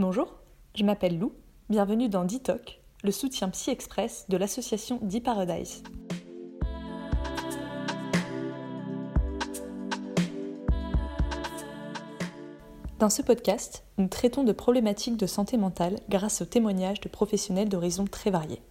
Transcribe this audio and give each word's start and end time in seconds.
Bonjour, 0.00 0.32
je 0.76 0.84
m'appelle 0.84 1.18
Lou, 1.18 1.32
bienvenue 1.68 2.08
dans 2.08 2.24
DITOC, 2.24 2.80
le 3.02 3.10
soutien 3.10 3.48
Psy 3.48 3.70
Express 3.70 4.26
de 4.28 4.36
l'association 4.36 5.00
D-Paradise. 5.02 5.82
Dans 13.00 13.10
ce 13.10 13.22
podcast, 13.22 13.82
nous 13.98 14.06
traitons 14.06 14.44
de 14.44 14.52
problématiques 14.52 15.16
de 15.16 15.26
santé 15.26 15.56
mentale 15.56 15.96
grâce 16.08 16.42
aux 16.42 16.46
témoignages 16.46 17.00
de 17.00 17.08
professionnels 17.08 17.68
d'horizons 17.68 18.04
très 18.04 18.30
variés. 18.30 18.62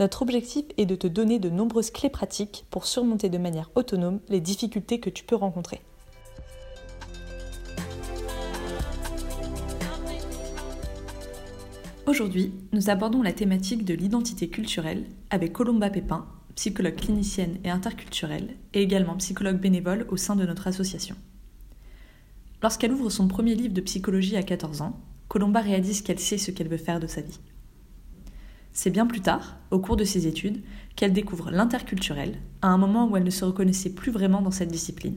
Notre 0.00 0.22
objectif 0.22 0.64
est 0.76 0.86
de 0.86 0.96
te 0.96 1.06
donner 1.06 1.38
de 1.38 1.50
nombreuses 1.50 1.92
clés 1.92 2.10
pratiques 2.10 2.66
pour 2.70 2.86
surmonter 2.86 3.28
de 3.28 3.38
manière 3.38 3.70
autonome 3.76 4.18
les 4.28 4.40
difficultés 4.40 4.98
que 4.98 5.10
tu 5.10 5.22
peux 5.22 5.36
rencontrer. 5.36 5.82
Aujourd'hui, 12.06 12.52
nous 12.72 12.90
abordons 12.90 13.22
la 13.22 13.32
thématique 13.32 13.86
de 13.86 13.94
l'identité 13.94 14.48
culturelle 14.48 15.06
avec 15.30 15.54
Colomba 15.54 15.88
Pépin, 15.88 16.26
psychologue 16.54 16.96
clinicienne 16.96 17.56
et 17.64 17.70
interculturelle, 17.70 18.56
et 18.74 18.82
également 18.82 19.16
psychologue 19.16 19.58
bénévole 19.58 20.06
au 20.10 20.18
sein 20.18 20.36
de 20.36 20.44
notre 20.44 20.66
association. 20.66 21.16
Lorsqu'elle 22.62 22.92
ouvre 22.92 23.08
son 23.08 23.26
premier 23.26 23.54
livre 23.54 23.72
de 23.72 23.80
psychologie 23.80 24.36
à 24.36 24.42
14 24.42 24.82
ans, 24.82 25.00
Colomba 25.28 25.60
réalise 25.60 26.02
qu'elle 26.02 26.18
sait 26.18 26.36
ce 26.36 26.50
qu'elle 26.50 26.68
veut 26.68 26.76
faire 26.76 27.00
de 27.00 27.06
sa 27.06 27.22
vie. 27.22 27.40
C'est 28.74 28.90
bien 28.90 29.06
plus 29.06 29.22
tard, 29.22 29.56
au 29.70 29.78
cours 29.78 29.96
de 29.96 30.04
ses 30.04 30.26
études, 30.26 30.62
qu'elle 30.96 31.14
découvre 31.14 31.50
l'interculturel, 31.50 32.34
à 32.60 32.68
un 32.68 32.76
moment 32.76 33.08
où 33.08 33.16
elle 33.16 33.24
ne 33.24 33.30
se 33.30 33.46
reconnaissait 33.46 33.94
plus 33.94 34.12
vraiment 34.12 34.42
dans 34.42 34.50
cette 34.50 34.70
discipline. 34.70 35.16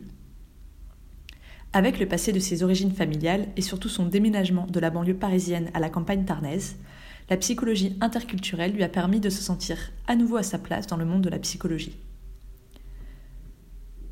Avec 1.77 1.99
le 1.99 2.07
passé 2.07 2.33
de 2.33 2.39
ses 2.39 2.63
origines 2.63 2.91
familiales 2.91 3.49
et 3.55 3.61
surtout 3.61 3.87
son 3.87 4.07
déménagement 4.07 4.65
de 4.65 4.79
la 4.79 4.89
banlieue 4.89 5.13
parisienne 5.13 5.69
à 5.75 5.79
la 5.79 5.91
campagne 5.91 6.25
tarnaise, 6.25 6.75
la 7.29 7.37
psychologie 7.37 7.95
interculturelle 8.01 8.71
lui 8.71 8.81
a 8.81 8.89
permis 8.89 9.19
de 9.19 9.29
se 9.29 9.43
sentir 9.43 9.77
à 10.07 10.15
nouveau 10.15 10.37
à 10.37 10.41
sa 10.41 10.57
place 10.57 10.87
dans 10.87 10.97
le 10.97 11.05
monde 11.05 11.21
de 11.21 11.29
la 11.29 11.37
psychologie. 11.37 11.95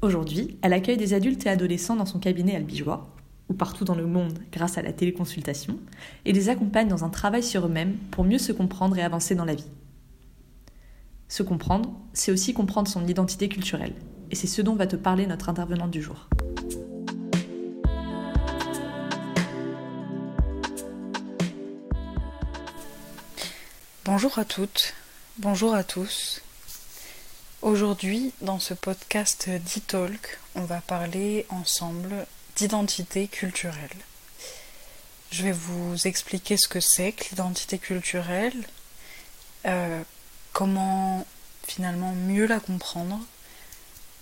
Aujourd'hui, 0.04 0.60
elle 0.62 0.74
accueille 0.74 0.98
des 0.98 1.16
adultes 1.16 1.44
et 1.48 1.50
adolescents 1.50 1.96
dans 1.96 2.06
son 2.06 2.20
cabinet 2.20 2.56
albigeois, 2.56 3.16
ou 3.50 3.56
partout 3.56 3.84
dans 3.84 3.96
le 3.96 4.06
monde 4.06 4.38
grâce 4.52 4.78
à 4.78 4.84
la 4.84 4.94
téléconsultation, 4.94 5.80
et 6.26 6.34
les 6.34 6.50
accompagne 6.50 6.88
dans 6.88 7.04
un 7.04 7.10
travail 7.10 7.42
sur 7.42 7.66
eux-mêmes 7.66 7.98
pour 8.12 8.26
mieux 8.26 8.38
se 8.38 8.52
comprendre 8.52 8.96
et 9.00 9.02
avancer 9.02 9.34
dans 9.34 9.44
la 9.44 9.56
vie. 9.56 9.72
Se 11.30 11.42
comprendre, 11.42 12.00
c'est 12.14 12.32
aussi 12.32 12.54
comprendre 12.54 12.90
son 12.90 13.08
identité 13.08 13.50
culturelle, 13.50 13.96
et 14.30 14.36
c'est 14.36 14.46
ce 14.46 14.62
dont 14.62 14.76
va 14.76 14.86
te 14.86 14.96
parler 14.96 15.26
notre 15.26 15.50
intervenante 15.50 15.90
du 15.90 16.04
jour. 16.04 16.30
Bonjour 24.06 24.38
à 24.38 24.46
toutes, 24.46 24.94
bonjour 25.40 25.74
à 25.74 25.84
tous. 25.84 26.44
Aujourd'hui, 27.64 28.34
dans 28.42 28.60
ce 28.60 28.76
podcast 28.76 29.50
d'e-talk, 29.50 30.38
on 30.54 30.62
va 30.62 30.80
parler 30.80 31.48
ensemble 31.50 32.28
d'identité 32.56 33.28
culturelle. 33.28 33.98
Je 35.32 35.42
vais 35.42 35.52
vous 35.52 36.06
expliquer 36.06 36.56
ce 36.56 36.68
que 36.68 36.80
c'est 36.80 37.14
que 37.14 37.32
l'identité 37.32 37.80
culturelle, 37.80 38.68
euh, 39.66 40.04
comment 40.54 41.26
finalement 41.68 42.12
mieux 42.12 42.46
la 42.46 42.60
comprendre 42.60 43.20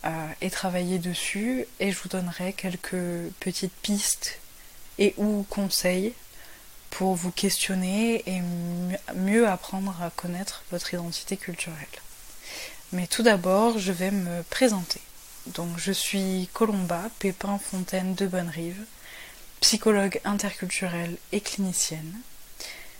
euh, 0.05 0.27
et 0.39 0.49
travailler 0.49 0.97
dessus, 0.97 1.65
et 1.81 1.91
je 1.91 1.99
vous 1.99 2.07
donnerai 2.07 2.53
quelques 2.53 3.33
petites 3.41 3.75
pistes 3.81 4.39
et 4.97 5.13
ou 5.17 5.45
conseils 5.49 6.13
pour 6.93 7.15
vous 7.15 7.31
questionner 7.31 8.23
et 8.27 8.41
mieux 9.15 9.47
apprendre 9.47 9.99
à 9.99 10.11
connaître 10.11 10.63
votre 10.71 10.93
identité 10.93 11.37
culturelle. 11.37 11.87
Mais 12.91 13.07
tout 13.07 13.23
d'abord, 13.23 13.79
je 13.79 13.91
vais 13.91 14.11
me 14.11 14.43
présenter. 14.43 15.01
Donc 15.47 15.69
je 15.77 15.91
suis 15.91 16.47
Colomba 16.53 17.09
Pépin 17.17 17.57
Fontaine 17.57 18.13
de 18.13 18.27
Bonnerive, 18.27 18.85
psychologue 19.59 20.21
interculturelle 20.23 21.17
et 21.31 21.41
clinicienne. 21.41 22.13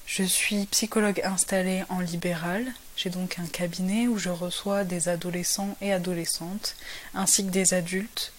Je 0.08 0.24
suis 0.24 0.66
psychologue 0.66 1.22
installée 1.24 1.84
en 1.90 2.00
libéral. 2.00 2.66
J'ai 2.98 3.12
donc 3.12 3.38
un 3.38 3.46
cabinet 3.46 4.08
où 4.08 4.18
je 4.18 4.30
reçois 4.30 4.84
des 4.86 5.08
adolescents 5.08 5.78
et 5.82 5.94
adolescentes 5.94 6.76
ainsi 7.14 7.46
que 7.46 7.52
des 7.52 7.76
adultes 7.76 8.34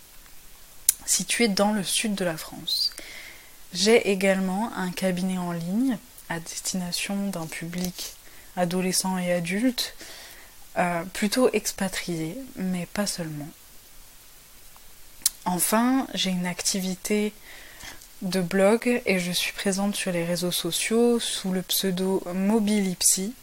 situés 1.07 1.49
dans 1.49 1.73
le 1.73 1.85
sud 1.85 2.17
de 2.17 2.25
la 2.25 2.37
France. 2.37 2.93
J'ai 3.75 4.13
également 4.13 4.71
un 4.77 4.93
cabinet 4.93 5.37
en 5.37 5.51
ligne 5.51 5.99
à 6.29 6.39
destination 6.39 7.27
d'un 7.31 7.47
public 7.47 8.15
adolescent 8.57 9.19
et 9.19 9.33
adulte, 9.33 9.97
euh, 10.79 11.03
plutôt 11.13 11.51
expatrié, 11.53 12.39
mais 12.55 12.87
pas 12.95 13.09
seulement. 13.09 13.49
Enfin, 15.45 16.07
j'ai 16.15 16.31
une 16.31 16.47
activité 16.47 17.33
de 18.23 18.41
blog 18.41 19.03
et 19.07 19.19
je 19.19 19.33
suis 19.33 19.53
présente 19.53 19.97
sur 19.97 20.13
les 20.13 20.25
réseaux 20.25 20.53
sociaux 20.53 21.19
sous 21.19 21.51
le 21.51 21.63
pseudo 21.63 22.23
Mobilipsy 22.33 23.35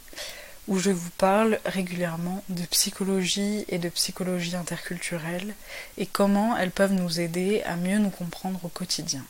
où 0.66 0.78
je 0.78 0.90
vous 0.90 1.10
parle 1.18 1.60
régulièrement 1.66 2.42
de 2.48 2.64
psychologie 2.66 3.66
et 3.68 3.76
de 3.76 3.90
psychologie 3.90 4.56
interculturelle 4.56 5.54
et 5.98 6.06
comment 6.06 6.56
elles 6.56 6.70
peuvent 6.70 6.94
nous 6.94 7.20
aider 7.20 7.62
à 7.64 7.76
mieux 7.76 7.98
nous 7.98 8.10
comprendre 8.10 8.60
au 8.64 8.68
quotidien. 8.68 9.22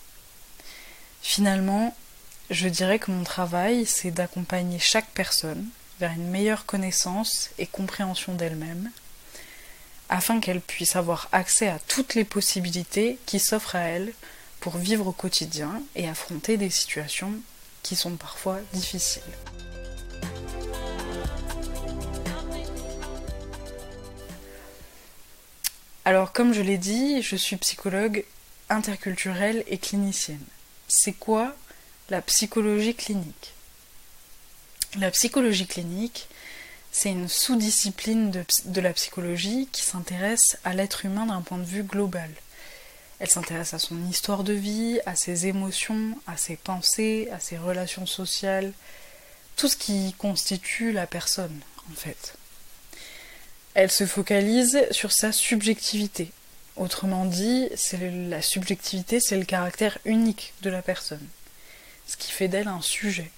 Finalement, 1.22 1.96
je 2.50 2.68
dirais 2.68 2.98
que 2.98 3.10
mon 3.10 3.24
travail, 3.24 3.86
c'est 3.86 4.10
d'accompagner 4.10 4.78
chaque 4.78 5.08
personne 5.10 5.66
vers 6.00 6.12
une 6.12 6.28
meilleure 6.28 6.66
connaissance 6.66 7.50
et 7.58 7.66
compréhension 7.66 8.34
d'elle-même 8.34 8.90
afin 10.08 10.40
qu'elle 10.40 10.60
puisse 10.60 10.94
avoir 10.94 11.28
accès 11.32 11.68
à 11.68 11.78
toutes 11.78 12.14
les 12.14 12.24
possibilités 12.24 13.18
qui 13.24 13.38
s'offrent 13.38 13.76
à 13.76 13.80
elle 13.80 14.12
pour 14.60 14.76
vivre 14.76 15.06
au 15.06 15.12
quotidien 15.12 15.82
et 15.96 16.06
affronter 16.06 16.58
des 16.58 16.68
situations 16.68 17.32
qui 17.82 17.96
sont 17.96 18.16
parfois 18.16 18.58
difficiles. 18.74 19.22
Alors 26.04 26.32
comme 26.32 26.52
je 26.52 26.60
l'ai 26.60 26.78
dit, 26.78 27.22
je 27.22 27.36
suis 27.36 27.56
psychologue 27.56 28.24
interculturelle 28.68 29.64
et 29.66 29.78
clinicienne. 29.78 30.44
C'est 30.94 31.14
quoi 31.14 31.56
la 32.10 32.20
psychologie 32.20 32.94
clinique? 32.94 33.54
La 34.98 35.10
psychologie 35.10 35.66
clinique, 35.66 36.28
c'est 36.92 37.08
une 37.08 37.30
sous-discipline 37.30 38.30
de, 38.30 38.80
la 38.82 38.92
psychologie 38.92 39.70
qui 39.72 39.84
s'intéresse 39.84 40.58
à 40.64 40.74
l'être 40.74 41.06
humain 41.06 41.24
d'un 41.24 41.40
point 41.40 41.56
de 41.56 41.64
vue 41.64 41.82
global. 41.82 42.28
Elle 43.20 43.30
s'intéresse 43.30 43.72
à 43.72 43.78
son 43.78 44.06
histoire 44.06 44.44
de 44.44 44.52
vie, 44.52 45.00
à 45.06 45.16
ses 45.16 45.46
émotions, 45.46 46.14
à 46.26 46.36
ses 46.36 46.56
pensées, 46.56 47.26
à 47.32 47.40
ses 47.40 47.56
relations 47.56 48.04
sociales, 48.04 48.74
tout 49.56 49.68
ce 49.68 49.78
qui 49.78 50.14
constitue 50.18 50.92
la 50.92 51.06
personne, 51.06 51.58
en 51.90 51.94
fait. 51.94 52.34
Elle 53.72 53.90
se 53.90 54.04
focalise 54.04 54.86
sur 54.90 55.10
sa 55.10 55.32
subjectivité. 55.32 56.30
Autrement 56.76 57.26
dit, 57.26 57.68
la 58.28 58.40
subjectivité, 58.40 59.20
c'est 59.20 59.36
le 59.36 59.44
caractère 59.44 59.98
unique 60.04 60.54
de 60.62 60.70
la 60.70 60.82
personne, 60.82 61.26
ce 62.06 62.16
qui 62.16 62.32
fait 62.32 62.48
d'elle 62.48 62.68
un 62.68 62.80
sujet. 62.80 63.30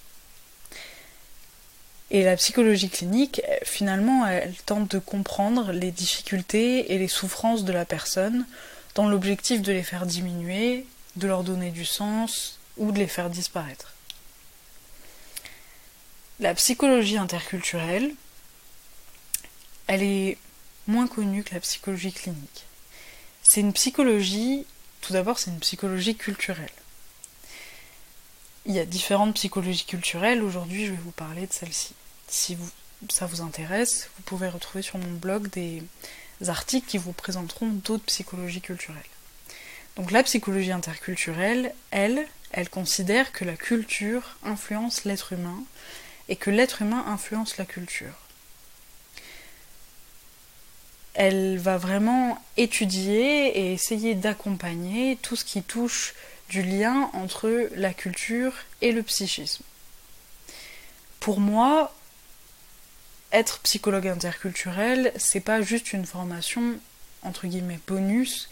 Et 2.11 2.23
la 2.23 2.37
psychologie 2.37 2.89
clinique, 2.89 3.41
finalement, 3.63 4.25
elle 4.25 4.55
tente 4.65 4.91
de 4.91 4.99
comprendre 4.99 5.71
les 5.71 5.91
difficultés 5.91 6.93
et 6.93 6.97
les 6.97 7.07
souffrances 7.07 7.65
de 7.65 7.73
la 7.73 7.83
personne 7.83 8.45
dans 8.93 9.09
l'objectif 9.09 9.61
de 9.61 9.73
les 9.73 9.83
faire 9.83 10.05
diminuer, 10.05 10.85
de 11.17 11.27
leur 11.27 11.43
donner 11.43 11.71
du 11.71 11.83
sens 11.83 12.59
ou 12.77 12.91
de 12.91 12.99
les 12.99 13.07
faire 13.07 13.29
disparaître. 13.29 13.93
La 16.39 16.53
psychologie 16.53 17.17
interculturelle, 17.17 18.11
elle 19.87 20.03
est 20.03 20.37
moins 20.87 21.07
connue 21.07 21.43
que 21.43 21.53
la 21.53 21.59
psychologie 21.59 22.13
clinique. 22.13 22.65
C'est 23.47 23.61
une 23.61 23.73
psychologie, 23.73 24.65
tout 25.01 25.13
d'abord 25.13 25.37
c'est 25.37 25.51
une 25.51 25.59
psychologie 25.59 26.15
culturelle. 26.15 26.67
Il 28.65 28.73
y 28.73 28.79
a 28.79 28.85
différentes 28.85 29.35
psychologies 29.35 29.85
culturelles. 29.85 30.41
Aujourd'hui, 30.41 30.87
je 30.87 30.91
vais 30.91 30.97
vous 30.97 31.11
parler 31.11 31.45
de 31.45 31.53
celle-ci. 31.53 31.93
Si 32.27 32.57
ça 33.09 33.27
vous 33.27 33.41
intéresse, 33.41 34.09
vous 34.17 34.23
pouvez 34.23 34.49
retrouver 34.49 34.81
sur 34.81 34.97
mon 34.97 35.11
blog 35.11 35.49
des 35.51 35.83
articles 36.47 36.87
qui 36.87 36.97
vous 36.97 37.13
présenteront 37.13 37.69
d'autres 37.69 38.05
psychologies 38.05 38.61
culturelles. 38.61 39.03
Donc 39.95 40.11
la 40.11 40.23
psychologie 40.23 40.71
interculturelle, 40.71 41.73
elle, 41.91 42.27
elle 42.51 42.69
considère 42.69 43.31
que 43.31 43.45
la 43.45 43.55
culture 43.55 44.37
influence 44.43 45.05
l'être 45.05 45.33
humain 45.33 45.63
et 46.29 46.35
que 46.35 46.49
l'être 46.49 46.81
humain 46.81 47.05
influence 47.07 47.57
la 47.57 47.65
culture. 47.65 48.24
Elle 51.15 51.57
va 51.57 51.77
vraiment 51.77 52.41
étudier 52.57 53.57
et 53.57 53.73
essayer 53.73 54.15
d'accompagner 54.15 55.17
tout 55.21 55.35
ce 55.35 55.45
qui 55.45 55.63
touche 55.63 56.13
du 56.49 56.61
lien 56.61 57.09
entre 57.13 57.69
la 57.75 57.93
culture 57.93 58.53
et 58.81 58.91
le 58.91 59.01
psychisme. 59.01 59.63
Pour 61.19 61.39
moi, 61.39 61.93
être 63.31 63.59
psychologue 63.59 64.07
interculturel, 64.07 65.11
c'est 65.17 65.39
pas 65.39 65.61
juste 65.61 65.93
une 65.93 66.05
formation 66.05 66.79
entre 67.23 67.47
guillemets 67.47 67.79
bonus 67.87 68.49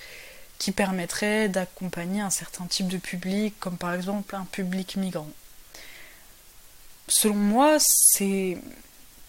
qui 0.57 0.71
permettrait 0.71 1.49
d'accompagner 1.49 2.21
un 2.21 2.29
certain 2.29 2.65
type 2.65 2.87
de 2.87 2.97
public, 2.97 3.53
comme 3.59 3.77
par 3.77 3.93
exemple 3.93 4.35
un 4.35 4.45
public 4.45 4.95
migrant. 4.95 5.29
Selon 7.07 7.35
moi, 7.35 7.77
c'est 7.79 8.57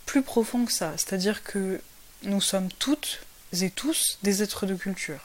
plus 0.07 0.23
profond 0.23 0.65
que 0.65 0.73
ça, 0.73 0.93
c'est-à-dire 0.97 1.43
que 1.43 1.81
nous 2.23 2.41
sommes 2.41 2.71
toutes 2.79 3.21
et 3.61 3.71
tous 3.71 4.19
des 4.23 4.43
êtres 4.43 4.67
de 4.67 4.75
culture. 4.75 5.21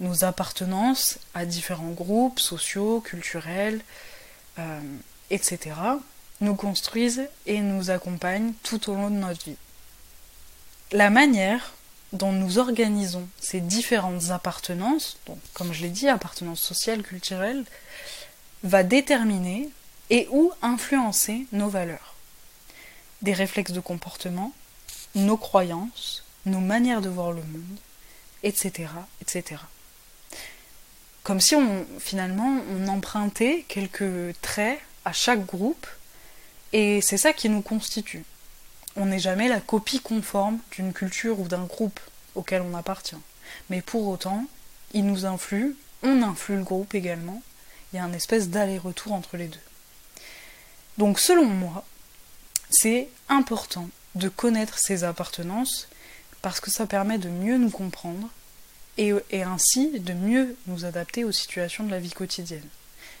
Nos 0.00 0.24
appartenances 0.24 1.18
à 1.34 1.44
différents 1.44 1.90
groupes 1.90 2.40
sociaux, 2.40 3.00
culturels, 3.00 3.80
euh, 4.58 4.80
etc., 5.30 5.76
nous 6.40 6.54
construisent 6.54 7.28
et 7.46 7.60
nous 7.60 7.90
accompagnent 7.90 8.52
tout 8.62 8.90
au 8.90 8.94
long 8.94 9.10
de 9.10 9.16
notre 9.16 9.44
vie. 9.44 9.56
La 10.92 11.10
manière 11.10 11.74
dont 12.12 12.32
nous 12.32 12.58
organisons 12.58 13.28
ces 13.40 13.60
différentes 13.60 14.30
appartenances, 14.30 15.18
comme 15.52 15.72
je 15.72 15.82
l'ai 15.82 15.90
dit, 15.90 16.08
appartenance 16.08 16.60
sociale, 16.60 17.02
culturelle, 17.02 17.64
va 18.62 18.82
déterminer 18.82 19.68
et 20.10 20.26
ou 20.30 20.52
influencer 20.62 21.46
nos 21.52 21.68
valeurs, 21.68 22.14
des 23.20 23.34
réflexes 23.34 23.72
de 23.72 23.80
comportement, 23.80 24.52
nos 25.14 25.36
croyances, 25.36 26.24
nos 26.46 26.60
manières 26.60 27.00
de 27.00 27.08
voir 27.08 27.32
le 27.32 27.42
monde, 27.42 27.78
etc., 28.42 28.90
etc. 29.20 29.60
Comme 31.22 31.40
si 31.40 31.54
on, 31.54 31.86
finalement, 31.98 32.62
on 32.70 32.88
empruntait 32.88 33.64
quelques 33.68 34.40
traits 34.40 34.80
à 35.04 35.12
chaque 35.12 35.44
groupe, 35.44 35.86
et 36.72 37.00
c'est 37.00 37.16
ça 37.16 37.32
qui 37.32 37.48
nous 37.48 37.62
constitue 37.62 38.24
on 38.98 39.06
n'est 39.06 39.20
jamais 39.20 39.48
la 39.48 39.60
copie 39.60 40.00
conforme 40.00 40.58
d'une 40.72 40.92
culture 40.92 41.38
ou 41.38 41.46
d'un 41.46 41.64
groupe 41.64 42.00
auquel 42.34 42.62
on 42.62 42.74
appartient. 42.74 43.16
Mais 43.70 43.80
pour 43.80 44.08
autant, 44.08 44.44
il 44.92 45.06
nous 45.06 45.24
influe, 45.24 45.76
on 46.02 46.22
influe 46.22 46.56
le 46.56 46.64
groupe 46.64 46.94
également, 46.94 47.42
il 47.92 47.96
y 47.96 47.98
a 48.00 48.04
un 48.04 48.12
espèce 48.12 48.48
d'aller-retour 48.48 49.12
entre 49.12 49.36
les 49.36 49.46
deux. 49.46 49.58
Donc 50.98 51.20
selon 51.20 51.44
moi, 51.44 51.84
c'est 52.70 53.08
important 53.28 53.88
de 54.18 54.28
connaître 54.28 54.78
ses 54.78 55.04
appartenances 55.04 55.88
parce 56.42 56.60
que 56.60 56.70
ça 56.70 56.86
permet 56.86 57.18
de 57.18 57.28
mieux 57.28 57.56
nous 57.56 57.70
comprendre 57.70 58.28
et, 58.96 59.12
et, 59.30 59.42
ainsi 59.42 60.00
de 60.00 60.12
mieux 60.12 60.56
nous 60.66 60.84
adapter 60.84 61.24
aux 61.24 61.32
situations 61.32 61.84
de 61.84 61.90
la 61.90 62.00
vie 62.00 62.10
quotidienne. 62.10 62.66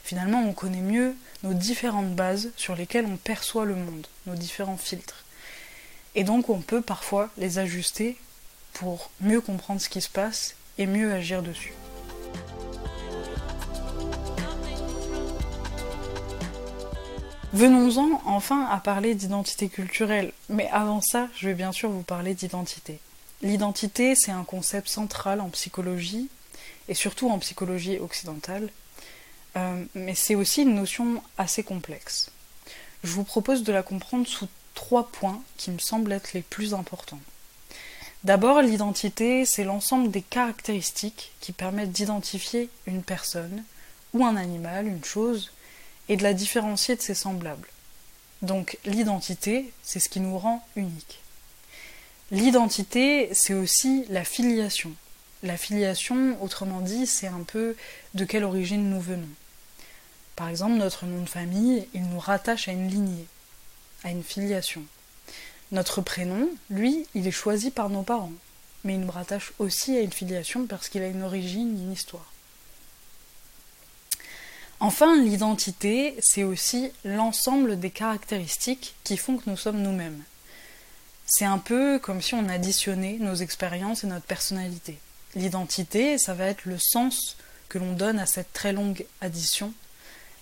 Finalement, 0.02 0.42
on 0.42 0.52
connaît 0.52 0.80
mieux 0.80 1.14
nos 1.42 1.54
différentes 1.54 2.14
bases 2.14 2.50
sur 2.56 2.74
lesquelles 2.74 3.06
on 3.06 3.16
perçoit 3.16 3.64
le 3.64 3.76
monde, 3.76 4.06
nos 4.26 4.34
différents 4.34 4.76
filtres. 4.76 5.24
Et 6.14 6.24
donc 6.24 6.48
on 6.48 6.60
peut 6.60 6.82
parfois 6.82 7.30
les 7.36 7.58
ajuster 7.58 8.16
pour 8.72 9.10
mieux 9.20 9.40
comprendre 9.40 9.80
ce 9.80 9.88
qui 9.88 10.00
se 10.00 10.08
passe 10.08 10.56
et 10.78 10.86
mieux 10.86 11.12
agir 11.12 11.42
dessus. 11.42 11.74
Venons-en 17.54 18.20
enfin 18.26 18.66
à 18.66 18.78
parler 18.78 19.14
d'identité 19.14 19.70
culturelle, 19.70 20.32
mais 20.50 20.68
avant 20.68 21.00
ça, 21.00 21.28
je 21.34 21.48
vais 21.48 21.54
bien 21.54 21.72
sûr 21.72 21.88
vous 21.88 22.02
parler 22.02 22.34
d'identité. 22.34 23.00
L'identité, 23.40 24.14
c'est 24.14 24.30
un 24.30 24.44
concept 24.44 24.88
central 24.88 25.40
en 25.40 25.48
psychologie, 25.48 26.28
et 26.88 26.94
surtout 26.94 27.30
en 27.30 27.38
psychologie 27.38 27.98
occidentale, 27.98 28.68
euh, 29.56 29.82
mais 29.94 30.14
c'est 30.14 30.34
aussi 30.34 30.62
une 30.62 30.74
notion 30.74 31.22
assez 31.38 31.62
complexe. 31.62 32.30
Je 33.02 33.12
vous 33.12 33.24
propose 33.24 33.62
de 33.62 33.72
la 33.72 33.82
comprendre 33.82 34.26
sous 34.26 34.48
trois 34.74 35.08
points 35.08 35.42
qui 35.56 35.70
me 35.70 35.78
semblent 35.78 36.12
être 36.12 36.34
les 36.34 36.42
plus 36.42 36.74
importants. 36.74 37.20
D'abord, 38.24 38.60
l'identité, 38.60 39.46
c'est 39.46 39.64
l'ensemble 39.64 40.10
des 40.10 40.22
caractéristiques 40.22 41.32
qui 41.40 41.52
permettent 41.52 41.92
d'identifier 41.92 42.68
une 42.86 43.02
personne 43.02 43.64
ou 44.12 44.26
un 44.26 44.36
animal, 44.36 44.86
une 44.86 45.04
chose, 45.04 45.50
et 46.08 46.16
de 46.16 46.22
la 46.22 46.34
différencier 46.34 46.96
de 46.96 47.02
ses 47.02 47.14
semblables. 47.14 47.68
Donc 48.42 48.78
l'identité, 48.84 49.72
c'est 49.82 50.00
ce 50.00 50.08
qui 50.08 50.20
nous 50.20 50.38
rend 50.38 50.66
uniques. 50.76 51.20
L'identité, 52.30 53.28
c'est 53.32 53.54
aussi 53.54 54.04
la 54.08 54.24
filiation. 54.24 54.92
La 55.42 55.56
filiation, 55.56 56.42
autrement 56.42 56.80
dit, 56.80 57.06
c'est 57.06 57.26
un 57.26 57.42
peu 57.42 57.76
de 58.14 58.24
quelle 58.24 58.44
origine 58.44 58.90
nous 58.90 59.00
venons. 59.00 59.28
Par 60.36 60.48
exemple, 60.48 60.74
notre 60.74 61.06
nom 61.06 61.22
de 61.22 61.28
famille, 61.28 61.86
il 61.94 62.02
nous 62.08 62.18
rattache 62.18 62.68
à 62.68 62.72
une 62.72 62.88
lignée 62.88 63.26
à 64.04 64.10
une 64.10 64.22
filiation. 64.22 64.82
Notre 65.72 66.00
prénom, 66.00 66.48
lui, 66.70 67.06
il 67.14 67.26
est 67.26 67.32
choisi 67.32 67.70
par 67.70 67.90
nos 67.90 68.02
parents, 68.02 68.32
mais 68.84 68.94
il 68.94 69.00
nous 69.00 69.10
rattache 69.10 69.52
aussi 69.58 69.96
à 69.96 70.00
une 70.00 70.12
filiation 70.12 70.66
parce 70.66 70.88
qu'il 70.88 71.02
a 71.02 71.08
une 71.08 71.22
origine, 71.22 71.82
une 71.82 71.92
histoire. 71.92 72.32
Enfin, 74.80 75.20
l'identité, 75.20 76.16
c'est 76.20 76.44
aussi 76.44 76.92
l'ensemble 77.04 77.80
des 77.80 77.90
caractéristiques 77.90 78.94
qui 79.04 79.16
font 79.16 79.36
que 79.36 79.50
nous 79.50 79.56
sommes 79.56 79.82
nous-mêmes. 79.82 80.22
C'est 81.26 81.44
un 81.44 81.58
peu 81.58 81.98
comme 81.98 82.22
si 82.22 82.34
on 82.34 82.48
additionnait 82.48 83.18
nos 83.20 83.34
expériences 83.34 84.04
et 84.04 84.06
notre 84.06 84.26
personnalité. 84.26 84.98
L'identité, 85.34 86.16
ça 86.16 86.32
va 86.34 86.46
être 86.46 86.64
le 86.64 86.78
sens 86.78 87.36
que 87.68 87.78
l'on 87.78 87.92
donne 87.92 88.18
à 88.18 88.26
cette 88.26 88.52
très 88.52 88.72
longue 88.72 89.04
addition 89.20 89.72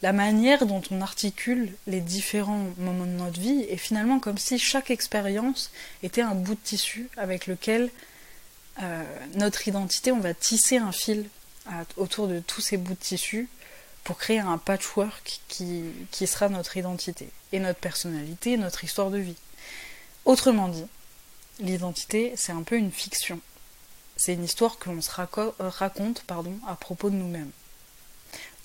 la 0.03 0.12
manière 0.12 0.67
dont 0.67 0.82
on 0.91 1.00
articule 1.00 1.73
les 1.87 2.00
différents 2.00 2.67
moments 2.79 3.06
de 3.06 3.11
notre 3.11 3.41
vie 3.41 3.65
est 3.69 3.79
finalement 3.79 4.21
comme 4.21 4.39
si 4.39 4.59
chaque 4.59 4.91
expérience 4.91 5.71
était 6.03 6.21
un 6.23 6.35
bout 6.35 6.55
de 6.55 6.61
tissu 6.61 7.09
avec 7.17 7.47
lequel 7.47 7.91
euh, 8.82 9.03
notre 9.35 9.67
identité, 9.69 10.12
on 10.12 10.21
va 10.21 10.35
tisser 10.35 10.77
un 10.77 10.93
fil 10.93 11.25
autour 11.97 12.29
de 12.29 12.39
tous 12.39 12.61
ces 12.61 12.77
bouts 12.77 12.93
de 12.93 12.99
tissu 12.99 13.49
pour 14.06 14.17
créer 14.17 14.38
un 14.38 14.56
patchwork 14.56 15.41
qui, 15.49 15.93
sera 16.26 16.49
notre 16.49 16.79
identité 16.79 17.29
et 17.53 17.58
notre 17.58 17.81
personnalité, 17.81 18.56
notre 18.56 18.85
histoire 18.85 19.11
de 19.11 19.19
vie. 19.19 19.37
Autrement 20.25 20.69
dit, 20.69 20.87
l'identité, 21.61 22.32
c'est 22.37 22.53
un 22.53 22.62
peu 22.62 22.76
une 22.76 22.93
fiction. 22.93 23.41
C'est 24.17 24.32
une 24.32 24.44
histoire 24.44 24.79
que 24.79 24.88
l'on 24.88 25.03
se 25.03 25.11
raconte 25.11 26.23
pardon, 26.23 26.58
à 26.67 26.76
propos 26.76 27.11
de 27.11 27.17
nous-mêmes. 27.17 27.50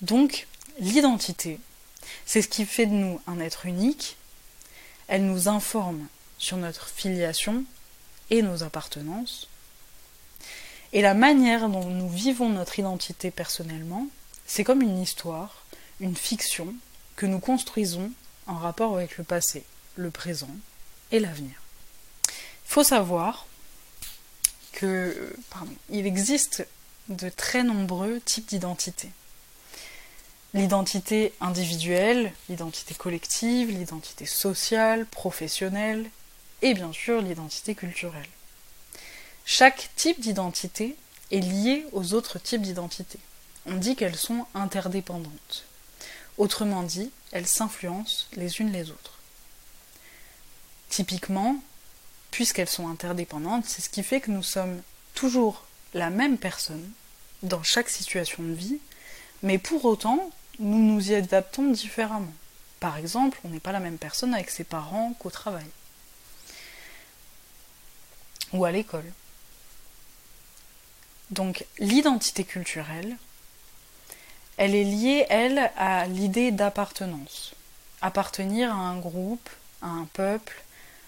Donc, 0.00 0.46
L'identité, 0.78 1.60
c'est 2.24 2.40
ce 2.40 2.48
qui 2.48 2.64
fait 2.64 2.86
de 2.86 2.92
nous 2.92 3.20
un 3.26 3.40
être 3.40 3.66
unique. 3.66 4.16
Elle 5.06 5.26
nous 5.26 5.48
informe 5.48 6.06
sur 6.38 6.56
notre 6.56 6.88
filiation 6.88 7.64
et 8.30 8.42
nos 8.42 8.62
appartenances. 8.62 9.48
Et 10.92 11.02
la 11.02 11.14
manière 11.14 11.68
dont 11.68 11.84
nous 11.84 12.08
vivons 12.08 12.48
notre 12.48 12.78
identité 12.78 13.30
personnellement, 13.30 14.06
c'est 14.54 14.64
comme 14.64 14.82
une 14.82 15.00
histoire, 15.00 15.64
une 15.98 16.14
fiction 16.14 16.74
que 17.16 17.24
nous 17.24 17.38
construisons 17.38 18.12
en 18.46 18.58
rapport 18.58 18.94
avec 18.94 19.16
le 19.16 19.24
passé, 19.24 19.64
le 19.96 20.10
présent 20.10 20.50
et 21.10 21.20
l'avenir. 21.20 21.54
Il 22.26 22.66
faut 22.66 22.84
savoir 22.84 23.46
que 24.72 25.34
il 25.88 26.06
existe 26.06 26.66
de 27.08 27.30
très 27.30 27.62
nombreux 27.62 28.20
types 28.20 28.46
d'identité 28.46 29.08
l'identité 30.52 31.32
individuelle, 31.40 32.30
l'identité 32.50 32.94
collective, 32.94 33.70
l'identité 33.70 34.26
sociale, 34.26 35.06
professionnelle 35.06 36.10
et 36.60 36.74
bien 36.74 36.92
sûr 36.92 37.22
l'identité 37.22 37.74
culturelle. 37.74 38.28
Chaque 39.46 39.88
type 39.96 40.20
d'identité 40.20 40.94
est 41.30 41.40
lié 41.40 41.86
aux 41.92 42.12
autres 42.12 42.38
types 42.38 42.60
d'identité. 42.60 43.18
On 43.66 43.76
dit 43.76 43.96
qu'elles 43.96 44.16
sont 44.16 44.46
interdépendantes. 44.54 45.64
Autrement 46.38 46.82
dit, 46.82 47.10
elles 47.30 47.46
s'influencent 47.46 48.26
les 48.34 48.60
unes 48.60 48.72
les 48.72 48.90
autres. 48.90 49.18
Typiquement, 50.88 51.56
puisqu'elles 52.30 52.68
sont 52.68 52.88
interdépendantes, 52.88 53.66
c'est 53.66 53.82
ce 53.82 53.88
qui 53.88 54.02
fait 54.02 54.20
que 54.20 54.30
nous 54.30 54.42
sommes 54.42 54.82
toujours 55.14 55.64
la 55.94 56.10
même 56.10 56.38
personne 56.38 56.90
dans 57.42 57.62
chaque 57.62 57.88
situation 57.88 58.42
de 58.42 58.52
vie, 58.52 58.78
mais 59.42 59.58
pour 59.58 59.84
autant, 59.84 60.30
nous 60.58 60.78
nous 60.78 61.10
y 61.10 61.14
adaptons 61.14 61.70
différemment. 61.70 62.32
Par 62.80 62.96
exemple, 62.96 63.38
on 63.44 63.48
n'est 63.48 63.60
pas 63.60 63.72
la 63.72 63.80
même 63.80 63.98
personne 63.98 64.34
avec 64.34 64.50
ses 64.50 64.64
parents 64.64 65.14
qu'au 65.18 65.30
travail. 65.30 65.66
Ou 68.52 68.64
à 68.64 68.72
l'école. 68.72 69.10
Donc 71.30 71.64
l'identité 71.78 72.44
culturelle, 72.44 73.16
elle 74.62 74.76
est 74.76 74.84
liée, 74.84 75.26
elle, 75.28 75.72
à 75.76 76.06
l'idée 76.06 76.52
d'appartenance. 76.52 77.52
Appartenir 78.00 78.70
à 78.70 78.76
un 78.76 78.96
groupe, 78.96 79.50
à 79.82 79.88
un 79.88 80.04
peuple, 80.04 80.62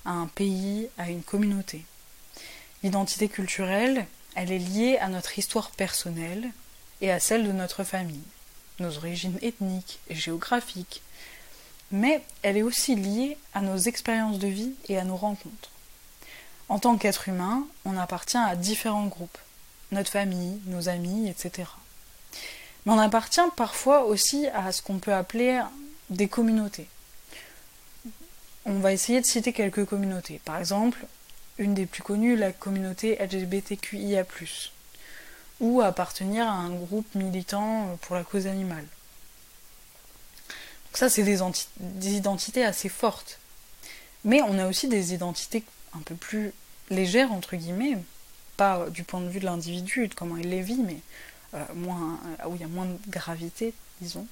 à 0.05 0.11
un 0.11 0.27
pays, 0.27 0.89
à 0.99 1.09
une 1.09 1.23
communauté. 1.23 1.85
L'identité 2.83 3.29
culturelle, 3.29 4.07
elle 4.35 4.51
est 4.51 4.59
liée 4.59 4.99
à 4.99 5.07
notre 5.07 5.39
histoire 5.39 5.71
personnelle 5.71 6.51
et 7.01 7.13
à 7.13 7.21
celle 7.21 7.47
de 7.47 7.53
notre 7.53 7.85
famille 7.85 8.25
nos 8.81 8.97
origines 8.97 9.39
ethniques 9.41 10.01
et 10.09 10.17
géographiques, 10.17 11.01
mais 11.93 12.25
elle 12.43 12.57
est 12.57 12.65
aussi 12.65 12.97
liée 12.97 13.39
à 13.53 13.61
nos 13.61 13.77
expériences 13.77 14.41
de 14.41 14.49
vie 14.49 14.75
et 14.89 14.99
à 14.99 15.05
nos 15.05 15.17
rencontres. 15.17 15.71
En 16.69 16.81
tant 16.81 16.97
qu'être 16.97 17.29
humain, 17.29 17.69
on 17.85 17.97
appartient 17.97 18.37
à 18.37 18.57
différents 18.57 19.07
groupes, 19.07 19.39
notre 19.93 20.11
famille, 20.11 20.61
nos 20.67 20.89
amis, 20.89 21.29
etc. 21.29 21.69
Mais 22.85 22.93
on 22.93 22.99
appartient 22.99 23.41
parfois 23.57 24.05
aussi 24.05 24.47
à 24.49 24.73
ce 24.73 24.83
qu'on 24.83 24.99
peut 24.99 25.15
appeler 25.15 25.61
des 26.11 26.29
communautés. 26.29 26.87
On 28.67 28.79
va 28.79 28.93
essayer 28.93 29.21
de 29.21 29.27
citer 29.27 29.53
quelques 29.53 29.85
communautés. 29.85 30.41
Par 30.45 30.59
exemple, 30.59 31.07
une 31.59 31.75
des 31.75 31.87
plus 31.87 32.03
connues, 32.03 32.37
la 32.37 32.53
communauté 32.53 33.17
LGBTQIA, 33.17 34.25
ou 35.61 35.81
appartenir 35.81 36.47
à 36.47 36.53
un 36.53 36.71
groupe 36.71 37.15
militant 37.15 37.97
pour 38.03 38.17
la 38.17 38.25
cause 38.25 38.47
animale. 38.47 38.85
Donc 40.87 40.99
ça, 40.99 41.09
c'est 41.09 41.23
des, 41.23 42.15
identités 42.17 42.65
assez 42.65 42.89
fortes. 42.89 43.39
Mais 44.25 44.43
on 44.43 44.59
a 44.59 44.67
aussi 44.67 44.89
des 44.89 45.13
identités 45.13 45.63
un 45.95 46.01
peu 46.01 46.15
plus 46.15 46.53
légères, 46.91 47.33
entre 47.33 47.57
guillemets, 47.57 47.99
pas 48.57 48.89
du 48.91 49.05
point 49.05 49.21
de 49.21 49.29
vue 49.29 49.41
de 49.41 49.45
l'individu, 49.45 50.09
de 50.09 50.15
comment 50.15 50.37
il 50.37 50.49
les 50.51 50.63
vit, 50.63 50.83
mais 50.83 50.99
euh, 51.55 51.65
où 52.47 52.55
il 52.55 52.61
y 52.61 52.65
a 52.65 52.69
moins 52.69 52.87
de 52.87 52.99
gravité, 53.09 53.75
disons. 54.01 54.27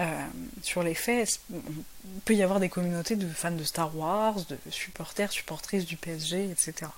Euh, 0.00 0.26
sur 0.62 0.84
les 0.84 0.94
faits, 0.94 1.40
il 1.50 2.20
peut 2.24 2.34
y 2.34 2.42
avoir 2.42 2.60
des 2.60 2.68
communautés 2.68 3.16
de 3.16 3.28
fans 3.28 3.50
de 3.50 3.64
Star 3.64 3.96
Wars, 3.96 4.36
de 4.48 4.56
supporters, 4.70 5.32
supportrices 5.32 5.86
du 5.86 5.96
PSG, 5.96 6.50
etc. 6.50 6.90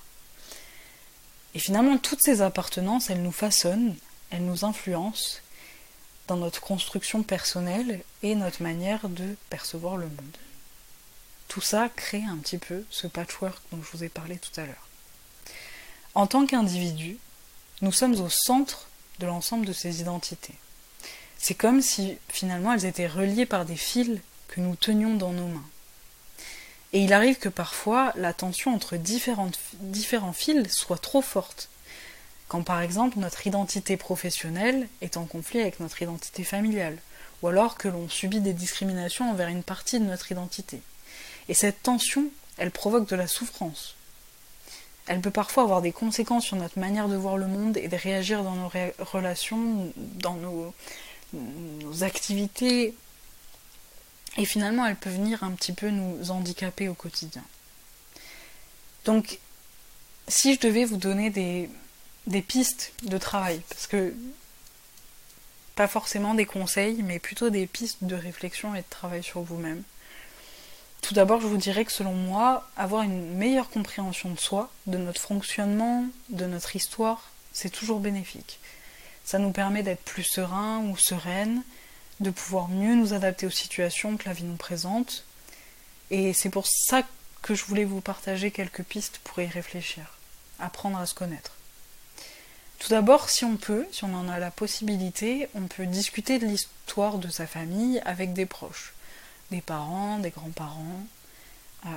Et 1.55 1.59
finalement, 1.59 1.97
toutes 1.97 2.21
ces 2.21 2.43
appartenances, 2.43 3.09
elles 3.09 3.23
nous 3.23 3.33
façonnent, 3.33 3.97
elles 4.31 4.45
nous 4.45 4.65
influencent 4.65 5.39
dans 6.29 6.37
notre 6.37 6.61
construction 6.61 7.23
personnelle 7.23 8.03
et 8.23 8.35
notre 8.35 8.63
manière 8.63 9.09
de 9.09 9.35
percevoir 9.49 9.97
le 9.97 10.07
monde. 10.07 10.37
Tout 11.49 11.63
ça 11.63 11.89
crée 11.89 12.23
un 12.23 12.37
petit 12.37 12.59
peu 12.59 12.85
ce 12.91 13.07
patchwork 13.07 13.61
dont 13.73 13.83
je 13.83 13.97
vous 13.97 14.05
ai 14.05 14.09
parlé 14.09 14.39
tout 14.39 14.61
à 14.61 14.67
l'heure. 14.67 14.89
En 16.15 16.27
tant 16.27 16.47
qu'individu, 16.47 17.19
nous 17.81 17.93
sommes 17.93 18.21
au 18.21 18.29
centre 18.29 18.90
de 19.21 19.27
l'ensemble 19.27 19.67
de 19.67 19.73
ces 19.73 20.01
identités. 20.01 20.55
C'est 21.39 21.55
comme 21.55 21.81
si 21.81 22.19
finalement 22.29 22.73
elles 22.73 22.87
étaient 22.87 23.07
reliées 23.07 23.47
par 23.47 23.65
des 23.65 23.77
fils 23.77 24.19
que 24.49 24.61
nous 24.61 24.75
tenions 24.75 25.15
dans 25.15 25.33
nos 25.33 25.47
mains. 25.47 25.67
Et 26.93 27.05
il 27.05 27.13
arrive 27.13 27.39
que 27.39 27.49
parfois 27.49 28.13
la 28.17 28.33
tension 28.33 28.75
entre 28.75 28.97
différents 28.97 30.33
fils 30.33 30.75
soit 30.75 30.99
trop 30.99 31.23
forte. 31.23 31.69
Quand 32.49 32.63
par 32.63 32.81
exemple 32.81 33.21
notre 33.21 33.47
identité 33.47 33.97
professionnelle 33.97 34.89
est 35.01 35.17
en 35.17 35.25
conflit 35.25 35.61
avec 35.61 35.79
notre 35.79 36.03
identité 36.03 36.43
familiale, 36.43 36.99
ou 37.43 37.49
alors 37.49 37.79
que 37.79 37.89
l'on 37.89 38.09
subit 38.09 38.41
des 38.41 38.53
discriminations 38.53 39.31
envers 39.31 39.49
une 39.49 39.63
partie 39.63 40.01
de 40.01 40.05
notre 40.05 40.33
identité. 40.33 40.83
Et 41.49 41.55
cette 41.55 41.83
tension, 41.83 42.27
elle 42.59 42.73
provoque 42.73 43.09
de 43.09 43.17
la 43.17 43.29
souffrance. 43.29 43.95
Elle 45.11 45.21
peut 45.21 45.33
parfois 45.33 45.65
avoir 45.65 45.83
des 45.83 45.91
conséquences 45.91 46.45
sur 46.45 46.57
notre 46.57 46.79
manière 46.79 47.09
de 47.09 47.17
voir 47.17 47.37
le 47.37 47.49
monde 47.49 47.77
et 47.77 47.89
de 47.89 47.97
réagir 47.97 48.45
dans 48.45 48.55
nos 48.55 48.71
relations, 49.01 49.93
dans 49.97 50.37
nos, 50.37 50.73
activités. 52.03 52.95
Et 54.37 54.45
finalement, 54.45 54.87
elle 54.87 54.95
peut 54.95 55.11
venir 55.11 55.43
un 55.43 55.51
petit 55.51 55.73
peu 55.73 55.91
nous 55.91 56.31
handicaper 56.31 56.89
au 56.89 56.95
quotidien. 56.95 57.43
Donc, 59.05 59.41
si 60.29 60.55
je 60.55 60.61
devais 60.61 60.85
vous 60.85 60.97
donner 60.97 61.29
des 61.31 62.43
pistes 62.43 62.93
de 63.03 63.19
travail, 63.19 63.61
parce 63.69 63.89
que 63.89 64.15
pas 65.75 65.89
forcément 65.89 66.35
des 66.35 66.47
conseils, 66.47 67.03
mais 67.03 67.19
plutôt 67.19 67.51
des 67.51 67.67
pistes 67.67 68.05
de 68.05 68.15
réflexion 68.15 68.77
et 68.77 68.83
de 68.83 68.91
travail 68.91 69.25
sur 69.25 69.41
vous-même. 69.41 69.83
Tout 71.11 71.17
d'abord, 71.17 71.41
je 71.41 71.49
vous 71.49 71.57
dirais 71.57 71.85
que 71.85 71.91
selon 71.91 72.13
moi, 72.13 72.71
avoir 72.77 73.03
une 73.03 73.35
meilleure 73.35 73.69
compréhension 73.69 74.31
de 74.31 74.39
soi, 74.39 74.71
de 74.87 74.97
notre 74.97 75.21
fonctionnement, 75.21 76.05
de 76.29 76.47
notre 76.47 76.77
histoire, 76.77 77.33
c'est 77.53 77.69
toujours 77.69 77.99
bénéfique. 77.99 78.61
Ça 79.25 79.41
nous 79.41 79.51
permet 79.51 79.83
d'être 79.83 80.05
plus 80.05 80.23
serein 80.23 80.79
ou 80.85 80.97
sereine, 80.97 81.65
de 82.21 82.31
pouvoir 82.31 82.69
mieux 82.69 82.95
nous 82.95 83.13
adapter 83.13 83.45
aux 83.45 83.51
situations 83.51 84.17
que 84.17 84.29
la 84.29 84.35
vie 84.35 84.45
nous 84.45 84.55
présente. 84.55 85.25
Et 86.13 86.33
c'est 86.33 86.49
pour 86.49 86.69
ça 86.69 87.03
que 87.43 87.57
je 87.57 87.65
voulais 87.65 87.85
vous 87.85 88.01
partager 88.01 88.53
quelques 88.53 88.85
pistes 88.85 89.19
pour 89.25 89.41
y 89.41 89.47
réfléchir, 89.47 90.17
apprendre 90.61 90.99
à 90.99 91.07
se 91.07 91.15
connaître. 91.15 91.57
Tout 92.79 92.91
d'abord, 92.91 93.31
si 93.31 93.45
on 93.45 93.57
peut, 93.57 93.85
si 93.91 94.05
on 94.05 94.15
en 94.15 94.29
a 94.29 94.39
la 94.39 94.53
possibilité, 94.53 95.49
on 95.57 95.63
peut 95.63 95.87
discuter 95.87 96.39
de 96.39 96.47
l'histoire 96.47 97.19
de 97.19 97.27
sa 97.27 97.49
famille 97.49 98.01
avec 98.05 98.33
des 98.33 98.47
proches, 98.47 98.95
des 99.51 99.61
parents, 99.61 100.19
des 100.19 100.31
grands-parents, 100.31 101.07
euh, 101.87 101.89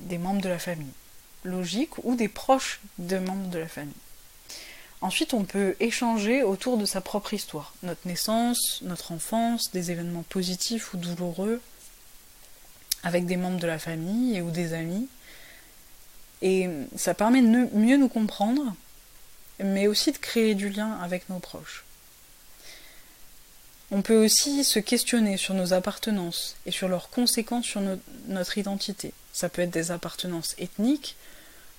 des 0.00 0.18
membres 0.18 0.42
de 0.42 0.48
la 0.48 0.58
famille, 0.58 0.92
logique, 1.44 2.02
ou 2.04 2.14
des 2.14 2.28
proches 2.28 2.80
de 2.98 3.18
membres 3.18 3.48
de 3.48 3.58
la 3.58 3.68
famille. 3.68 3.94
Ensuite, 5.02 5.32
on 5.32 5.44
peut 5.44 5.76
échanger 5.80 6.42
autour 6.42 6.76
de 6.76 6.84
sa 6.84 7.00
propre 7.00 7.32
histoire, 7.32 7.72
notre 7.82 8.06
naissance, 8.06 8.80
notre 8.82 9.12
enfance, 9.12 9.70
des 9.72 9.90
événements 9.90 10.24
positifs 10.24 10.92
ou 10.92 10.98
douloureux, 10.98 11.60
avec 13.02 13.24
des 13.24 13.36
membres 13.36 13.58
de 13.58 13.66
la 13.66 13.78
famille 13.78 14.36
et 14.36 14.42
ou 14.42 14.50
des 14.50 14.74
amis. 14.74 15.08
Et 16.42 16.68
ça 16.96 17.14
permet 17.14 17.40
de 17.40 17.74
mieux 17.74 17.96
nous 17.96 18.08
comprendre, 18.08 18.74
mais 19.58 19.86
aussi 19.86 20.12
de 20.12 20.18
créer 20.18 20.54
du 20.54 20.68
lien 20.68 20.98
avec 21.00 21.28
nos 21.30 21.38
proches. 21.38 21.84
On 23.92 24.02
peut 24.02 24.24
aussi 24.24 24.62
se 24.62 24.78
questionner 24.78 25.36
sur 25.36 25.54
nos 25.54 25.72
appartenances 25.72 26.56
et 26.64 26.70
sur 26.70 26.88
leurs 26.88 27.10
conséquences 27.10 27.66
sur 27.66 27.82
notre 28.28 28.58
identité. 28.58 29.12
Ça 29.32 29.48
peut 29.48 29.62
être 29.62 29.70
des 29.70 29.90
appartenances 29.90 30.54
ethniques, 30.58 31.16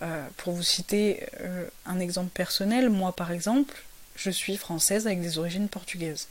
euh, 0.01 0.27
pour 0.37 0.53
vous 0.53 0.63
citer 0.63 1.27
euh, 1.41 1.65
un 1.85 1.99
exemple 1.99 2.31
personnel, 2.33 2.89
moi 2.89 3.15
par 3.15 3.31
exemple, 3.31 3.83
je 4.15 4.31
suis 4.31 4.57
française 4.57 5.05
avec 5.05 5.21
des 5.21 5.37
origines 5.37 5.69
portugaises. 5.69 6.27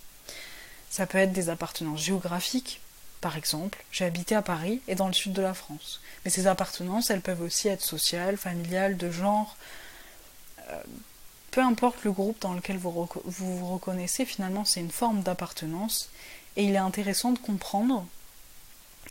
Ça 0.91 1.07
peut 1.07 1.19
être 1.19 1.33
des 1.33 1.49
appartenances 1.49 2.03
géographiques, 2.03 2.81
par 3.21 3.37
exemple, 3.37 3.85
j'ai 3.93 4.05
habité 4.05 4.35
à 4.35 4.43
Paris 4.43 4.81
et 4.89 4.97
dans 4.97 5.07
le 5.07 5.13
sud 5.13 5.33
de 5.33 5.43
la 5.43 5.55
France. 5.55 6.01
Mais 6.25 6.31
ces 6.31 6.47
appartenances, 6.47 7.11
elles 7.11 7.21
peuvent 7.21 7.43
aussi 7.43 7.69
être 7.69 7.83
sociales, 7.83 8.37
familiales, 8.37 8.97
de 8.97 9.11
genre. 9.11 9.57
Peu 11.50 11.61
importe 11.61 12.04
le 12.04 12.12
groupe 12.12 12.40
dans 12.40 12.54
lequel 12.54 12.78
vous 12.78 13.09
vous 13.25 13.73
reconnaissez, 13.73 14.25
finalement, 14.25 14.64
c'est 14.64 14.80
une 14.80 14.90
forme 14.90 15.23
d'appartenance. 15.23 16.11
Et 16.57 16.64
il 16.64 16.75
est 16.75 16.78
intéressant 16.78 17.33
de 17.33 17.38
comprendre 17.38 18.07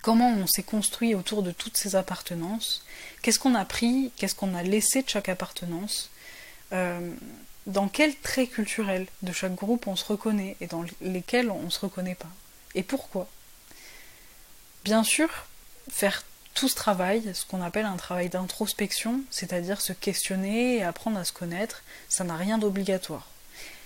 comment 0.01 0.29
on 0.29 0.47
s'est 0.47 0.63
construit 0.63 1.15
autour 1.15 1.43
de 1.43 1.51
toutes 1.51 1.77
ces 1.77 1.95
appartenances, 1.95 2.83
qu'est-ce 3.21 3.39
qu'on 3.39 3.55
a 3.55 3.65
pris, 3.65 4.11
qu'est-ce 4.15 4.35
qu'on 4.35 4.55
a 4.55 4.63
laissé 4.63 5.01
de 5.01 5.09
chaque 5.09 5.29
appartenance, 5.29 6.09
euh, 6.73 7.13
dans 7.67 7.87
quel 7.87 8.15
trait 8.15 8.47
culturel 8.47 9.07
de 9.21 9.31
chaque 9.31 9.55
groupe 9.55 9.87
on 9.87 9.95
se 9.95 10.05
reconnaît 10.05 10.55
et 10.61 10.67
dans 10.67 10.85
lesquels 11.01 11.51
on 11.51 11.63
ne 11.63 11.69
se 11.69 11.79
reconnaît 11.79 12.15
pas, 12.15 12.29
et 12.75 12.83
pourquoi? 12.83 13.27
Bien 14.83 15.03
sûr, 15.03 15.29
faire 15.89 16.23
tout 16.59 16.67
ce 16.67 16.75
travail, 16.75 17.33
ce 17.33 17.45
qu'on 17.45 17.61
appelle 17.61 17.85
un 17.85 17.95
travail 17.95 18.27
d'introspection, 18.27 19.21
c'est-à-dire 19.31 19.79
se 19.79 19.93
questionner 19.93 20.75
et 20.75 20.83
apprendre 20.83 21.17
à 21.17 21.23
se 21.23 21.31
connaître, 21.31 21.83
ça 22.09 22.25
n'a 22.25 22.35
rien 22.35 22.57
d'obligatoire. 22.57 23.29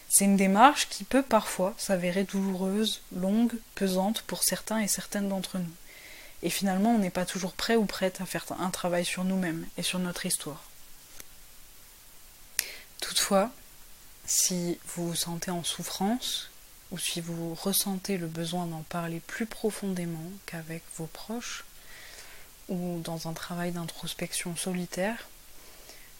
C'est 0.10 0.25
une 0.25 0.38
démarche 0.38 0.89
qui 0.89 1.03
peut 1.03 1.22
parfois 1.22 1.75
s'avérer 1.77 2.24
douloureuse, 2.24 3.01
longue, 3.15 3.53
pesante 3.75 4.24
pour 4.24 4.42
certains 4.42 4.80
et 4.80 4.88
certaines 4.88 5.30
d'entre 5.30 5.60
nous. 5.60 5.74
Et 6.42 6.50
finalement, 6.50 6.96
on 6.96 6.98
n'est 6.98 7.12
pas 7.12 7.27
toujours 7.27 7.53
prêt 7.53 7.75
ou 7.75 7.86
prête 7.86 8.22
à 8.22 8.25
faire 8.25 8.46
un 8.60 8.72
travail 8.72 9.06
sur 9.06 9.24
nous-mêmes 9.24 9.68
et 9.77 9.84
sur 9.84 10.00
notre 10.00 10.25
histoire. 10.25 10.63
Toutefois, 13.01 13.51
si 14.25 14.80
vous 14.96 15.10
vous 15.10 15.15
sentez 15.15 15.51
en 15.51 15.63
souffrance, 15.63 16.50
ou 16.89 16.98
si 16.98 17.22
vous 17.22 17.53
ressentez 17.53 18.18
le 18.18 18.27
besoin 18.27 18.65
d'en 18.65 18.82
parler 18.82 19.20
plus 19.20 19.46
profondément 19.46 20.32
qu'avec 20.48 20.82
vos 20.98 21.06
proches, 21.06 21.65
ou 22.70 23.00
dans 23.03 23.27
un 23.27 23.34
travail 23.34 23.72
d'introspection 23.72 24.55
solitaire, 24.55 25.27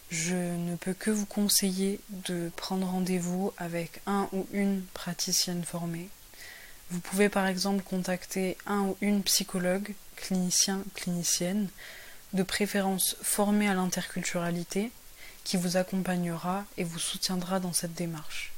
je 0.09 0.35
ne 0.35 0.75
peux 0.75 0.93
que 0.93 1.09
vous 1.09 1.25
conseiller 1.25 2.00
de 2.09 2.51
prendre 2.55 2.88
rendez-vous 2.88 3.53
avec 3.57 4.01
un 4.05 4.29
ou 4.31 4.45
une 4.51 4.83
praticienne 4.93 5.63
formée. 5.63 6.09
Vous 6.91 7.00
pouvez 7.00 7.29
par 7.29 7.47
exemple 7.47 7.83
contacter 7.83 8.57
un 8.67 8.81
ou 8.81 8.97
une 9.01 9.23
psychologue 9.23 9.93
clinicien, 10.15 10.83
clinicienne, 10.93 11.69
de 12.33 12.43
préférence 12.43 13.15
formé 13.21 13.67
à 13.67 13.73
l'interculturalité, 13.73 14.91
qui 15.43 15.57
vous 15.57 15.77
accompagnera 15.77 16.65
et 16.77 16.83
vous 16.83 17.00
soutiendra 17.00 17.59
dans 17.59 17.73
cette 17.73 17.93
démarche. 17.93 18.53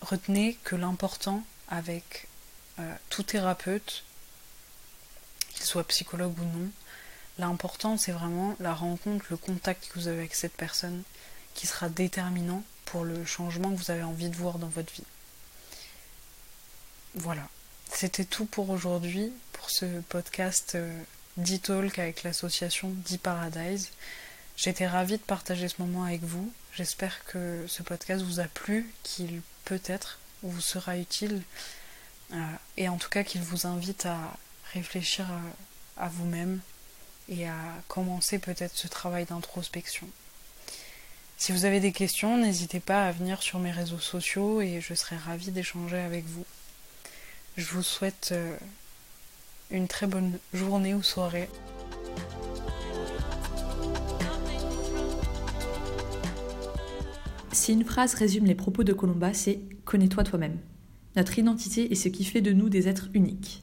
Retenez 0.00 0.58
que 0.64 0.76
l'important 0.76 1.42
avec 1.68 2.28
euh, 2.78 2.94
tout 3.10 3.22
thérapeute, 3.22 4.04
qu'il 5.54 5.64
soit 5.64 5.86
psychologue 5.88 6.38
ou 6.38 6.44
non, 6.44 6.70
l'important 7.38 7.96
c'est 7.96 8.12
vraiment 8.12 8.56
la 8.60 8.74
rencontre, 8.74 9.24
le 9.30 9.36
contact 9.36 9.88
que 9.88 9.98
vous 9.98 10.08
avez 10.08 10.18
avec 10.18 10.34
cette 10.34 10.56
personne 10.56 11.02
qui 11.54 11.66
sera 11.66 11.88
déterminant 11.88 12.62
pour 12.84 13.04
le 13.04 13.24
changement 13.24 13.70
que 13.70 13.76
vous 13.76 13.90
avez 13.90 14.02
envie 14.02 14.28
de 14.28 14.36
voir 14.36 14.58
dans 14.58 14.68
votre 14.68 14.92
vie. 14.92 15.04
voilà, 17.14 17.48
c'était 17.92 18.24
tout 18.24 18.44
pour 18.44 18.70
aujourd'hui, 18.70 19.32
pour 19.52 19.70
ce 19.70 20.00
podcast 20.08 20.72
euh, 20.74 21.02
d'e-talk 21.36 21.98
avec 21.98 22.22
l'association 22.22 22.90
d'e-paradise. 23.08 23.90
J'étais 24.56 24.86
ravie 24.86 25.16
de 25.16 25.22
partager 25.22 25.68
ce 25.68 25.80
moment 25.80 26.04
avec 26.04 26.22
vous. 26.22 26.52
J'espère 26.74 27.24
que 27.24 27.64
ce 27.68 27.82
podcast 27.82 28.22
vous 28.24 28.40
a 28.40 28.44
plu, 28.44 28.92
qu'il 29.02 29.42
peut-être 29.64 30.18
vous 30.42 30.60
sera 30.60 30.98
utile, 30.98 31.42
euh, 32.32 32.36
et 32.76 32.88
en 32.88 32.96
tout 32.96 33.08
cas 33.08 33.24
qu'il 33.24 33.42
vous 33.42 33.66
invite 33.66 34.06
à 34.06 34.36
réfléchir 34.74 35.26
à, 35.96 36.08
vous-même 36.08 36.60
et 37.28 37.48
à 37.48 37.56
commencer 37.88 38.38
peut-être 38.38 38.76
ce 38.76 38.88
travail 38.88 39.24
d'introspection. 39.24 40.06
Si 41.36 41.52
vous 41.52 41.64
avez 41.64 41.80
des 41.80 41.92
questions, 41.92 42.36
n'hésitez 42.36 42.80
pas 42.80 43.06
à 43.06 43.12
venir 43.12 43.42
sur 43.42 43.58
mes 43.58 43.70
réseaux 43.70 43.98
sociaux 43.98 44.60
et 44.60 44.80
je 44.80 44.94
serai 44.94 45.16
ravie 45.16 45.50
d'échanger 45.50 45.98
avec 45.98 46.24
vous. 46.26 46.44
Je 47.56 47.66
vous 47.66 47.82
souhaite 47.82 48.30
euh, 48.32 48.56
une 49.70 49.88
très 49.88 50.06
bonne 50.06 50.38
journée 50.52 50.94
ou 50.94 51.02
soirée. 51.02 51.48
Si 57.52 57.72
une 57.72 57.84
phrase 57.84 58.14
résume 58.14 58.46
les 58.46 58.54
propos 58.54 58.84
de 58.84 58.92
Colomba, 58.92 59.32
c'est 59.32 59.60
Connais-toi 59.84 60.24
toi-même. 60.24 60.58
Notre 61.14 61.38
identité 61.38 61.92
est 61.92 61.94
ce 61.94 62.08
qui 62.08 62.24
fait 62.24 62.40
de 62.40 62.52
nous 62.52 62.68
des 62.68 62.88
êtres 62.88 63.08
uniques. 63.14 63.62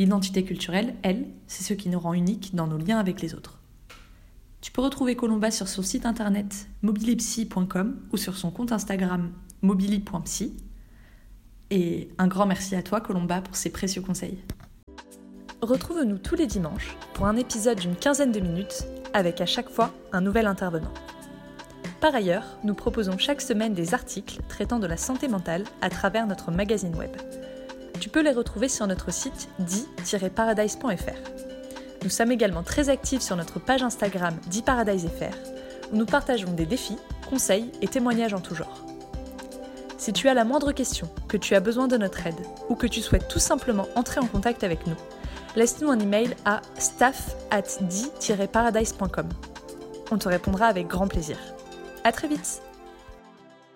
L'identité 0.00 0.44
culturelle, 0.44 0.94
elle, 1.02 1.26
c'est 1.46 1.62
ce 1.62 1.74
qui 1.74 1.90
nous 1.90 2.00
rend 2.00 2.14
uniques 2.14 2.54
dans 2.54 2.66
nos 2.66 2.78
liens 2.78 2.98
avec 2.98 3.20
les 3.20 3.34
autres. 3.34 3.58
Tu 4.62 4.72
peux 4.72 4.80
retrouver 4.80 5.14
Colomba 5.14 5.50
sur 5.50 5.68
son 5.68 5.82
site 5.82 6.06
internet 6.06 6.68
mobilipsy.com 6.80 8.00
ou 8.10 8.16
sur 8.16 8.38
son 8.38 8.50
compte 8.50 8.72
Instagram 8.72 9.30
mobili.psy. 9.60 10.56
Et 11.68 12.08
un 12.16 12.28
grand 12.28 12.46
merci 12.46 12.74
à 12.76 12.82
toi 12.82 13.02
Colomba 13.02 13.42
pour 13.42 13.56
ces 13.56 13.68
précieux 13.68 14.00
conseils. 14.00 14.38
Retrouve-nous 15.60 16.16
tous 16.16 16.34
les 16.34 16.46
dimanches 16.46 16.96
pour 17.12 17.26
un 17.26 17.36
épisode 17.36 17.78
d'une 17.78 17.94
quinzaine 17.94 18.32
de 18.32 18.40
minutes 18.40 18.86
avec 19.12 19.42
à 19.42 19.46
chaque 19.46 19.68
fois 19.68 19.92
un 20.12 20.22
nouvel 20.22 20.46
intervenant. 20.46 20.94
Par 22.00 22.14
ailleurs, 22.14 22.56
nous 22.64 22.72
proposons 22.72 23.18
chaque 23.18 23.42
semaine 23.42 23.74
des 23.74 23.92
articles 23.92 24.40
traitant 24.48 24.78
de 24.78 24.86
la 24.86 24.96
santé 24.96 25.28
mentale 25.28 25.64
à 25.82 25.90
travers 25.90 26.26
notre 26.26 26.50
magazine 26.50 26.96
web. 26.96 27.14
Tu 28.00 28.08
peux 28.08 28.22
les 28.22 28.32
retrouver 28.32 28.68
sur 28.68 28.86
notre 28.86 29.12
site 29.12 29.50
di-paradise.fr. 29.58 31.30
Nous 32.02 32.08
sommes 32.08 32.32
également 32.32 32.62
très 32.62 32.88
actifs 32.88 33.20
sur 33.20 33.36
notre 33.36 33.60
page 33.60 33.82
Instagram 33.82 34.34
d'e-paradise.fr 34.50 35.36
où 35.92 35.96
nous 35.96 36.06
partageons 36.06 36.52
des 36.52 36.64
défis, 36.64 36.96
conseils 37.28 37.70
et 37.82 37.88
témoignages 37.88 38.32
en 38.32 38.40
tout 38.40 38.54
genre. 38.54 38.86
Si 39.98 40.14
tu 40.14 40.28
as 40.28 40.34
la 40.34 40.44
moindre 40.44 40.72
question, 40.72 41.10
que 41.28 41.36
tu 41.36 41.54
as 41.54 41.60
besoin 41.60 41.88
de 41.88 41.98
notre 41.98 42.26
aide 42.26 42.40
ou 42.70 42.74
que 42.74 42.86
tu 42.86 43.02
souhaites 43.02 43.28
tout 43.28 43.38
simplement 43.38 43.86
entrer 43.96 44.20
en 44.20 44.26
contact 44.26 44.64
avec 44.64 44.86
nous, 44.86 44.96
laisse-nous 45.54 45.90
un 45.90 45.98
email 45.98 46.34
à 46.46 46.62
staff 46.78 47.36
at 47.50 47.62
paradisecom 48.46 49.28
On 50.10 50.16
te 50.16 50.28
répondra 50.28 50.66
avec 50.66 50.86
grand 50.86 51.06
plaisir. 51.06 51.36
À 52.04 52.12
très 52.12 52.28
vite 52.28 52.62